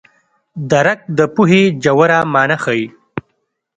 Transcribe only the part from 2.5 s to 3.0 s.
ښيي.